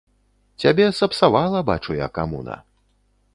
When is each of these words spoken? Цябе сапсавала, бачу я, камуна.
Цябе 0.63 0.87
сапсавала, 0.99 1.61
бачу 1.69 1.99
я, 1.99 2.07
камуна. 2.17 2.57